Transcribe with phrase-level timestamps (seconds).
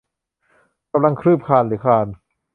[0.91, 2.07] กำลังคืบคลานหรือคลาน